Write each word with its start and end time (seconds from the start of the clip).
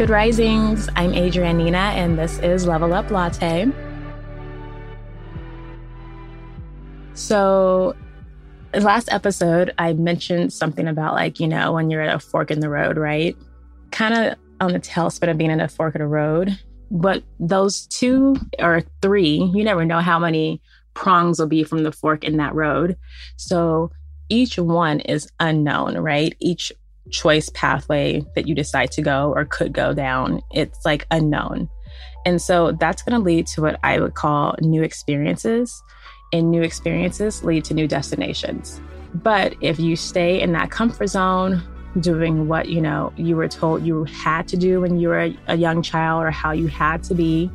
Good 0.00 0.08
risings. 0.08 0.88
I'm 0.96 1.12
Adrienne 1.12 1.58
Nina, 1.58 1.76
and 1.76 2.18
this 2.18 2.38
is 2.38 2.66
Level 2.66 2.94
Up 2.94 3.10
Latte. 3.10 3.66
So, 7.12 7.94
last 8.72 9.12
episode, 9.12 9.74
I 9.76 9.92
mentioned 9.92 10.54
something 10.54 10.88
about 10.88 11.12
like, 11.12 11.38
you 11.38 11.46
know, 11.46 11.72
when 11.72 11.90
you're 11.90 12.00
at 12.00 12.16
a 12.16 12.18
fork 12.18 12.50
in 12.50 12.60
the 12.60 12.70
road, 12.70 12.96
right? 12.96 13.36
Kind 13.90 14.14
of 14.14 14.38
on 14.58 14.72
the 14.72 14.80
tailspin 14.80 15.30
of 15.30 15.36
being 15.36 15.50
in 15.50 15.60
a 15.60 15.68
fork 15.68 15.94
in 15.94 16.00
the 16.00 16.06
road. 16.06 16.58
But 16.90 17.22
those 17.38 17.86
two 17.88 18.36
or 18.58 18.82
three, 19.02 19.50
you 19.54 19.62
never 19.62 19.84
know 19.84 20.00
how 20.00 20.18
many 20.18 20.62
prongs 20.94 21.38
will 21.38 21.46
be 21.46 21.62
from 21.62 21.82
the 21.82 21.92
fork 21.92 22.24
in 22.24 22.38
that 22.38 22.54
road. 22.54 22.96
So, 23.36 23.90
each 24.30 24.58
one 24.58 25.00
is 25.00 25.30
unknown, 25.40 25.98
right? 25.98 26.34
Each 26.40 26.72
choice 27.10 27.48
pathway 27.50 28.24
that 28.34 28.46
you 28.46 28.54
decide 28.54 28.90
to 28.92 29.02
go 29.02 29.32
or 29.34 29.44
could 29.44 29.72
go 29.72 29.92
down. 29.94 30.40
It's 30.52 30.84
like 30.84 31.06
unknown. 31.10 31.68
And 32.26 32.40
so 32.40 32.72
that's 32.72 33.02
going 33.02 33.18
to 33.18 33.24
lead 33.24 33.46
to 33.48 33.62
what 33.62 33.80
I 33.82 33.98
would 33.98 34.14
call 34.14 34.54
new 34.60 34.82
experiences. 34.82 35.82
And 36.32 36.50
new 36.50 36.62
experiences 36.62 37.42
lead 37.42 37.64
to 37.64 37.74
new 37.74 37.88
destinations. 37.88 38.80
But 39.14 39.56
if 39.60 39.80
you 39.80 39.96
stay 39.96 40.40
in 40.40 40.52
that 40.52 40.70
comfort 40.70 41.08
zone, 41.08 41.62
doing 41.98 42.46
what 42.46 42.68
you 42.68 42.80
know 42.80 43.12
you 43.16 43.34
were 43.34 43.48
told 43.48 43.84
you 43.84 44.04
had 44.04 44.46
to 44.46 44.56
do 44.56 44.80
when 44.80 45.00
you 45.00 45.08
were 45.08 45.22
a, 45.22 45.36
a 45.48 45.56
young 45.56 45.82
child 45.82 46.22
or 46.22 46.30
how 46.30 46.52
you 46.52 46.68
had 46.68 47.02
to 47.02 47.14
be 47.14 47.50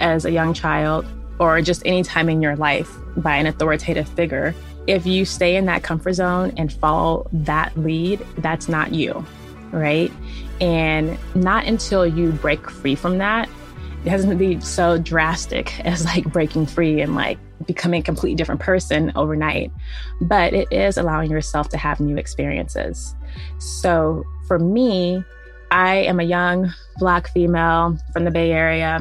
as 0.00 0.26
a 0.26 0.30
young 0.30 0.52
child 0.52 1.06
or 1.38 1.62
just 1.62 1.82
any 1.86 2.02
time 2.02 2.28
in 2.28 2.42
your 2.42 2.56
life 2.56 2.94
by 3.16 3.36
an 3.36 3.46
authoritative 3.46 4.06
figure 4.06 4.54
if 4.86 5.06
you 5.06 5.24
stay 5.24 5.56
in 5.56 5.66
that 5.66 5.82
comfort 5.82 6.14
zone 6.14 6.52
and 6.56 6.72
follow 6.72 7.28
that 7.32 7.76
lead, 7.76 8.24
that's 8.38 8.68
not 8.68 8.92
you, 8.92 9.24
right? 9.72 10.10
And 10.60 11.18
not 11.34 11.66
until 11.66 12.06
you 12.06 12.32
break 12.32 12.68
free 12.70 12.94
from 12.94 13.18
that, 13.18 13.48
it 14.04 14.10
doesn't 14.10 14.38
be 14.38 14.60
so 14.60 14.98
drastic 14.98 15.78
as 15.84 16.04
like 16.04 16.24
breaking 16.32 16.66
free 16.66 17.00
and 17.00 17.14
like 17.14 17.38
becoming 17.66 18.00
a 18.00 18.04
completely 18.04 18.34
different 18.34 18.60
person 18.60 19.12
overnight. 19.14 19.70
But 20.20 20.54
it 20.54 20.68
is 20.72 20.96
allowing 20.96 21.30
yourself 21.30 21.68
to 21.70 21.76
have 21.76 22.00
new 22.00 22.16
experiences. 22.16 23.14
So 23.58 24.24
for 24.46 24.58
me, 24.58 25.22
I 25.70 25.96
am 25.96 26.18
a 26.18 26.24
young 26.24 26.72
Black 26.98 27.30
female 27.32 27.98
from 28.12 28.24
the 28.24 28.30
Bay 28.30 28.52
Area. 28.52 29.00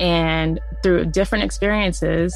And 0.00 0.60
through 0.82 1.06
different 1.06 1.44
experiences, 1.44 2.34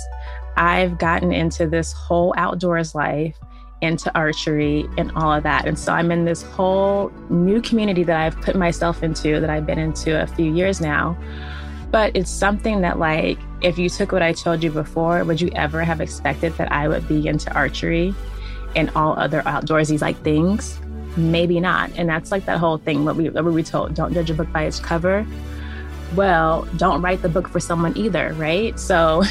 I've 0.56 0.98
gotten 0.98 1.32
into 1.32 1.66
this 1.66 1.92
whole 1.92 2.34
outdoors 2.36 2.94
life, 2.94 3.36
into 3.82 4.14
archery 4.16 4.88
and 4.96 5.12
all 5.12 5.32
of 5.32 5.42
that. 5.42 5.66
And 5.66 5.78
so 5.78 5.92
I'm 5.92 6.10
in 6.10 6.24
this 6.24 6.42
whole 6.42 7.10
new 7.28 7.60
community 7.60 8.04
that 8.04 8.18
I've 8.18 8.40
put 8.40 8.56
myself 8.56 9.02
into, 9.02 9.38
that 9.40 9.50
I've 9.50 9.66
been 9.66 9.78
into 9.78 10.20
a 10.22 10.26
few 10.26 10.52
years 10.52 10.80
now. 10.80 11.16
But 11.90 12.16
it's 12.16 12.30
something 12.30 12.80
that, 12.80 12.98
like, 12.98 13.38
if 13.60 13.78
you 13.78 13.88
took 13.88 14.12
what 14.12 14.22
I 14.22 14.32
told 14.32 14.62
you 14.62 14.70
before, 14.70 15.24
would 15.24 15.40
you 15.40 15.50
ever 15.54 15.84
have 15.84 16.00
expected 16.00 16.52
that 16.54 16.72
I 16.72 16.88
would 16.88 17.06
be 17.06 17.28
into 17.28 17.52
archery 17.54 18.14
and 18.74 18.90
all 18.96 19.18
other 19.18 19.42
outdoorsy 19.42 20.00
like 20.00 20.16
things? 20.22 20.80
Maybe 21.16 21.60
not. 21.60 21.90
And 21.96 22.08
that's 22.08 22.32
like 22.32 22.44
that 22.46 22.58
whole 22.58 22.78
thing 22.78 23.04
what 23.04 23.16
we 23.16 23.30
what 23.30 23.44
we 23.44 23.62
told, 23.62 23.94
don't 23.94 24.12
judge 24.12 24.30
a 24.30 24.34
book 24.34 24.52
by 24.52 24.64
its 24.64 24.80
cover 24.80 25.26
well, 26.16 26.62
don't 26.76 27.02
write 27.02 27.22
the 27.22 27.28
book 27.28 27.48
for 27.48 27.60
someone 27.60 27.96
either, 27.96 28.32
right? 28.34 28.78
So, 28.78 29.22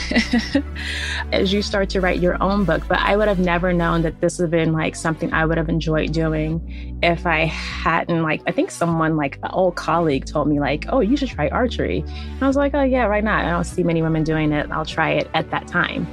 as 1.31 1.51
you 1.51 1.61
start 1.61 1.89
to 1.89 2.01
write 2.01 2.19
your 2.19 2.41
own 2.41 2.63
book, 2.63 2.83
but 2.87 2.99
I 2.99 3.17
would 3.17 3.27
have 3.27 3.39
never 3.39 3.73
known 3.73 4.03
that 4.03 4.21
this 4.21 4.37
would 4.37 4.45
have 4.45 4.51
been 4.51 4.71
like 4.71 4.95
something 4.95 5.33
I 5.33 5.45
would 5.45 5.57
have 5.57 5.69
enjoyed 5.69 6.13
doing 6.13 6.99
if 7.03 7.25
I 7.25 7.45
hadn't, 7.45 8.23
like, 8.23 8.41
I 8.47 8.51
think 8.51 8.71
someone, 8.71 9.17
like 9.17 9.37
an 9.43 9.51
old 9.51 9.75
colleague, 9.75 10.25
told 10.25 10.47
me, 10.47 10.59
like, 10.59 10.85
oh, 10.89 10.99
you 11.01 11.17
should 11.17 11.29
try 11.29 11.49
archery. 11.49 11.99
And 12.05 12.43
I 12.43 12.47
was 12.47 12.55
like, 12.55 12.73
oh, 12.73 12.83
yeah, 12.83 13.07
why 13.07 13.21
not? 13.21 13.45
I 13.45 13.49
don't 13.49 13.63
see 13.63 13.83
many 13.83 14.01
women 14.01 14.23
doing 14.23 14.51
it. 14.51 14.71
I'll 14.71 14.85
try 14.85 15.11
it 15.11 15.29
at 15.33 15.49
that 15.51 15.67
time. 15.67 16.07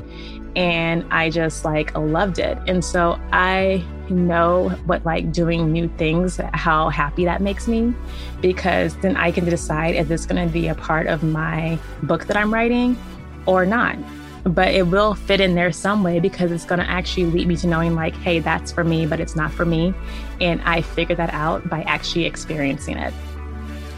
And 0.55 1.05
I 1.11 1.31
just 1.31 1.65
like 1.65 1.97
loved 1.97 2.39
it. 2.39 2.59
And 2.67 2.85
so 2.85 3.19
I 3.33 3.85
know 4.11 4.69
what 4.85 5.05
like 5.07 5.33
doing 5.33 5.73
new 5.73 5.89
things, 5.97 6.39
how 6.53 6.91
happy 6.91 7.25
that 7.25 7.41
makes 7.41 7.67
me, 7.67 7.95
because 8.43 8.95
then 8.97 9.17
I 9.17 9.31
can 9.31 9.47
decide 9.47 9.95
if 9.95 10.11
it's 10.11 10.27
going 10.27 10.47
to 10.47 10.53
be 10.53 10.69
a 10.69 10.75
part 10.75 11.07
of 11.07 11.23
my 11.23 11.79
book 12.03 12.27
that 12.27 12.37
I'm 12.37 12.53
writing 12.53 12.99
or 13.47 13.65
not. 13.65 13.97
But 14.45 14.75
it 14.75 14.89
will 14.89 15.15
fit 15.15 15.41
in 15.41 15.55
there 15.55 15.71
some 15.71 16.03
way 16.03 16.19
because 16.19 16.51
it's 16.51 16.65
going 16.65 16.81
to 16.81 16.91
actually 16.91 17.27
lead 17.27 17.47
me 17.47 17.57
to 17.59 17.69
knowing, 17.69 17.95
like, 17.95 18.15
hey, 18.17 18.41
that's 18.41 18.73
for 18.73 18.83
me, 18.83 19.07
but 19.07 19.21
it's 19.21 19.37
not 19.37 19.53
for 19.53 19.65
me. 19.65 19.95
And 20.41 20.61
I 20.63 20.83
figured 20.83 21.19
that 21.19 21.33
out 21.33 21.69
by 21.71 21.83
actually 21.83 22.25
experiencing 22.25 22.99
it. 22.99 23.15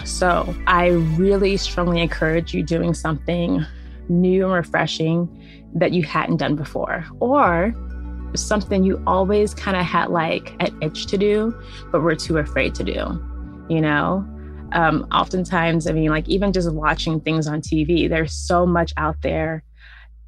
So 0.04 0.54
I 0.66 0.88
really 0.88 1.56
strongly 1.56 2.02
encourage 2.02 2.52
you 2.52 2.62
doing 2.62 2.92
something 2.92 3.64
new 4.08 4.44
and 4.44 4.52
refreshing 4.52 5.28
that 5.74 5.92
you 5.92 6.02
hadn't 6.02 6.36
done 6.36 6.56
before, 6.56 7.04
or 7.20 7.74
something 8.36 8.84
you 8.84 9.02
always 9.06 9.54
kind 9.54 9.76
of 9.76 9.84
had 9.84 10.10
like 10.10 10.54
an 10.60 10.76
itch 10.82 11.06
to 11.06 11.18
do, 11.18 11.54
but 11.92 12.00
were 12.00 12.16
too 12.16 12.38
afraid 12.38 12.74
to 12.74 12.84
do, 12.84 13.22
you 13.68 13.80
know? 13.80 14.26
Um, 14.72 15.06
oftentimes, 15.12 15.86
I 15.86 15.92
mean, 15.92 16.10
like 16.10 16.28
even 16.28 16.52
just 16.52 16.72
watching 16.72 17.20
things 17.20 17.46
on 17.46 17.60
TV, 17.60 18.08
there's 18.08 18.32
so 18.32 18.66
much 18.66 18.92
out 18.96 19.22
there 19.22 19.62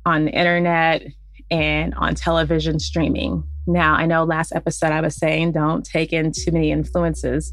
on 0.04 0.26
the 0.26 0.31
internet 0.31 1.04
and 1.50 1.94
on 1.94 2.14
television 2.14 2.78
streaming. 2.78 3.43
Now, 3.66 3.94
I 3.94 4.06
know 4.06 4.22
last 4.25 4.53
episode 4.54 4.93
I 4.93 5.00
was 5.00 5.16
saying 5.16 5.53
don't 5.53 5.84
take 5.84 6.12
in 6.12 6.31
too 6.31 6.53
many 6.53 6.70
influences, 6.70 7.53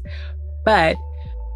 but 0.64 0.96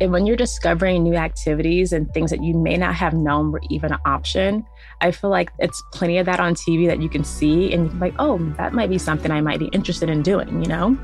when 0.01 0.27
you're 0.27 0.37
discovering 0.37 1.03
new 1.03 1.17
activities 1.17 1.93
and 1.93 2.13
things 2.15 2.31
that 2.31 2.43
you 2.43 2.55
may 2.55 2.77
not 2.77 2.95
have 2.95 3.15
known 3.15 3.51
were 3.51 3.63
even 3.69 3.93
an 3.93 3.99
option, 4.05 4.65
I 5.01 5.11
feel 5.11 5.31
like 5.31 5.51
it's 5.59 5.83
plenty 5.93 6.19
of 6.19 6.27
that 6.27 6.41
on 6.41 6.55
TV 6.55 6.87
that 6.87 7.03
you 7.03 7.09
can 7.09 7.25
see 7.25 7.73
and 7.73 7.91
you're 7.91 8.01
like, 8.01 8.15
oh, 8.19 8.39
that 8.57 8.73
might 8.73 8.91
be 8.91 8.99
something 8.99 9.31
I 9.31 9.41
might 9.41 9.59
be 9.59 9.67
interested 9.67 10.09
in 10.09 10.23
doing, 10.23 10.63
you 10.63 10.69
know? 10.69 10.97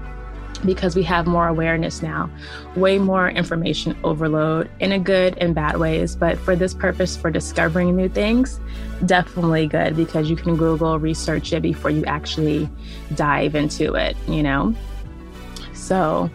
Because 0.65 0.95
we 0.95 1.03
have 1.03 1.27
more 1.27 1.49
awareness 1.49 2.03
now, 2.03 2.31
way 2.77 2.99
more 2.99 3.29
information 3.29 3.97
overload 4.05 4.71
in 4.79 4.93
a 4.93 4.99
good 4.99 5.37
and 5.39 5.55
bad 5.55 5.79
ways. 5.79 6.15
But 6.15 6.39
for 6.39 6.55
this 6.55 6.73
purpose, 6.73 7.17
for 7.17 7.31
discovering 7.31 7.97
new 7.97 8.09
things, 8.09 8.61
definitely 9.05 9.67
good 9.67 9.97
because 9.97 10.31
you 10.31 10.37
can 10.37 10.57
Google, 10.57 11.01
research 11.01 11.53
it 11.53 11.63
before 11.63 11.91
you 11.91 12.05
actually 12.05 12.71
dive 13.15 13.57
into 13.57 13.95
it, 13.95 14.17
you 14.29 14.43
know? 14.43 14.75
So, 15.75 16.31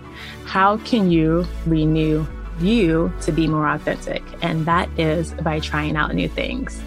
how 0.46 0.78
can 0.78 1.10
you 1.10 1.48
renew 1.66 2.28
you 2.62 3.14
to 3.22 3.32
be 3.32 3.48
more 3.48 3.68
authentic? 3.68 4.24
And 4.42 4.66
that 4.66 4.90
is 5.00 5.34
by 5.34 5.60
trying 5.60 5.96
out 5.96 6.14
new 6.14 6.28
things. 6.28 6.82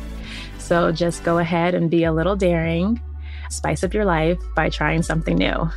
So 0.58 0.92
just 0.92 1.24
go 1.24 1.38
ahead 1.38 1.74
and 1.74 1.90
be 1.90 2.04
a 2.04 2.12
little 2.12 2.36
daring, 2.36 3.00
spice 3.50 3.84
up 3.84 3.92
your 3.92 4.04
life 4.04 4.38
by 4.54 4.70
trying 4.70 5.02
something 5.02 5.36
new. 5.36 5.70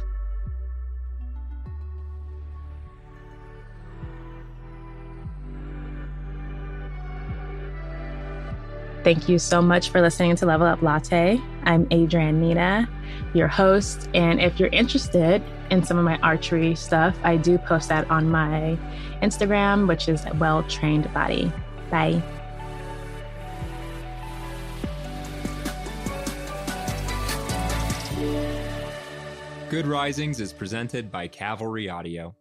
Thank 9.04 9.30
you 9.30 9.38
so 9.38 9.62
much 9.62 9.90
for 9.90 10.02
listening 10.02 10.36
to 10.38 10.48
Level 10.48 10.66
Up 10.66 10.82
Latte. 10.82 11.40
I'm 11.64 11.88
Adrienne 11.92 12.42
Nina, 12.42 12.90
your 13.36 13.48
host. 13.48 14.10
And 14.16 14.42
if 14.42 14.60
you're 14.60 14.70
interested 14.70 15.44
in 15.72 15.84
some 15.84 15.98
of 15.98 16.06
my 16.06 16.18
archery 16.20 16.76
stuff, 16.76 17.18
I 17.24 17.38
do 17.38 17.58
post 17.58 17.90
that 17.90 18.10
on 18.10 18.30
my 18.30 18.78
Instagram, 19.22 19.88
which 19.88 20.08
is 20.08 20.26
Well 20.36 20.64
Trained 20.64 21.12
Body. 21.14 21.52
Bye. 21.90 22.22
Good 29.70 29.88
Risings 29.88 30.40
is 30.40 30.54
presented 30.54 31.12
by 31.12 31.28
Cavalry 31.28 31.90
Audio. 31.90 32.36